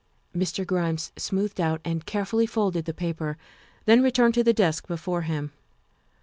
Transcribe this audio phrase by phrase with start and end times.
[0.35, 0.65] Mr.
[0.65, 3.37] Grimes smoothed out and carefully folded the paper,
[3.85, 5.51] then returned to the desk before him.